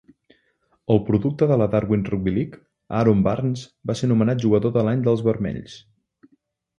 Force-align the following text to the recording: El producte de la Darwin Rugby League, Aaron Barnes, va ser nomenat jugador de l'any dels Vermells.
El 0.93 0.99
producte 1.09 1.47
de 1.51 1.57
la 1.61 1.67
Darwin 1.75 2.05
Rugby 2.07 2.33
League, 2.37 2.59
Aaron 3.01 3.21
Barnes, 3.27 3.65
va 3.91 3.97
ser 3.99 4.09
nomenat 4.13 4.41
jugador 4.47 4.73
de 4.79 4.85
l'any 4.89 5.05
dels 5.09 5.23
Vermells. 5.29 5.77